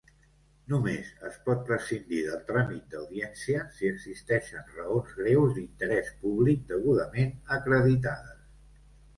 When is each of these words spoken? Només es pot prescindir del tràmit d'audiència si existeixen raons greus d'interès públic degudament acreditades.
Només 0.71 1.09
es 1.27 1.35
pot 1.49 1.59
prescindir 1.67 2.21
del 2.29 2.39
tràmit 2.47 2.87
d'audiència 2.93 3.61
si 3.75 3.91
existeixen 3.97 4.73
raons 4.79 5.13
greus 5.21 5.55
d'interès 5.59 6.11
públic 6.25 6.67
degudament 6.75 7.39
acreditades. 7.61 8.43